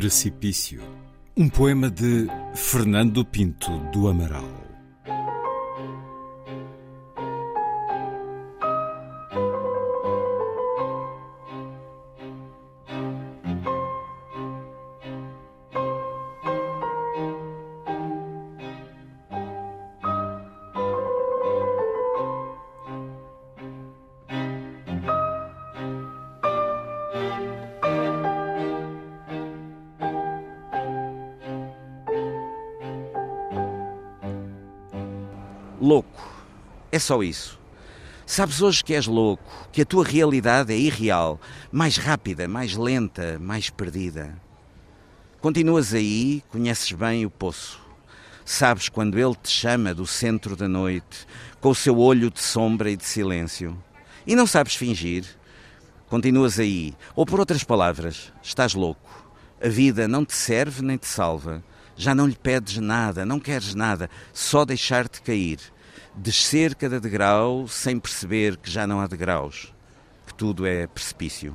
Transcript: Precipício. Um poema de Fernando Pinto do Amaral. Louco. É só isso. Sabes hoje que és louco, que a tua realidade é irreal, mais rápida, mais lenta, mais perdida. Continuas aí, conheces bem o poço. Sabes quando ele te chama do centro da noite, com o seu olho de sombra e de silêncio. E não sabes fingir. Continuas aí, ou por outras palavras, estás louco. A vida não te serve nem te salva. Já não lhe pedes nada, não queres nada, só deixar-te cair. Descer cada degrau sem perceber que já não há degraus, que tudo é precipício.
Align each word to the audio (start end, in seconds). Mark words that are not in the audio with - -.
Precipício. 0.00 0.80
Um 1.36 1.46
poema 1.46 1.90
de 1.90 2.26
Fernando 2.54 3.22
Pinto 3.22 3.70
do 3.92 4.08
Amaral. 4.08 4.69
Louco. 35.80 36.30
É 36.92 36.98
só 36.98 37.22
isso. 37.22 37.58
Sabes 38.26 38.60
hoje 38.60 38.84
que 38.84 38.94
és 38.94 39.06
louco, 39.06 39.42
que 39.72 39.80
a 39.80 39.84
tua 39.84 40.04
realidade 40.04 40.72
é 40.72 40.76
irreal, 40.76 41.40
mais 41.72 41.96
rápida, 41.96 42.46
mais 42.46 42.76
lenta, 42.76 43.38
mais 43.40 43.70
perdida. 43.70 44.38
Continuas 45.40 45.94
aí, 45.94 46.44
conheces 46.50 46.92
bem 46.92 47.24
o 47.24 47.30
poço. 47.30 47.80
Sabes 48.44 48.88
quando 48.90 49.18
ele 49.18 49.34
te 49.34 49.48
chama 49.50 49.94
do 49.94 50.06
centro 50.06 50.54
da 50.54 50.68
noite, 50.68 51.26
com 51.60 51.70
o 51.70 51.74
seu 51.74 51.98
olho 51.98 52.30
de 52.30 52.40
sombra 52.40 52.90
e 52.90 52.96
de 52.96 53.04
silêncio. 53.04 53.76
E 54.26 54.36
não 54.36 54.46
sabes 54.46 54.74
fingir. 54.74 55.24
Continuas 56.08 56.60
aí, 56.60 56.94
ou 57.16 57.24
por 57.24 57.40
outras 57.40 57.64
palavras, 57.64 58.32
estás 58.42 58.74
louco. 58.74 59.10
A 59.62 59.68
vida 59.68 60.06
não 60.06 60.24
te 60.24 60.34
serve 60.34 60.82
nem 60.82 60.98
te 60.98 61.06
salva. 61.06 61.64
Já 62.00 62.14
não 62.14 62.26
lhe 62.26 62.34
pedes 62.34 62.78
nada, 62.78 63.26
não 63.26 63.38
queres 63.38 63.74
nada, 63.74 64.08
só 64.32 64.64
deixar-te 64.64 65.20
cair. 65.20 65.58
Descer 66.14 66.74
cada 66.74 66.98
degrau 66.98 67.68
sem 67.68 68.00
perceber 68.00 68.56
que 68.56 68.70
já 68.70 68.86
não 68.86 69.02
há 69.02 69.06
degraus, 69.06 69.70
que 70.26 70.32
tudo 70.32 70.66
é 70.66 70.86
precipício. 70.86 71.54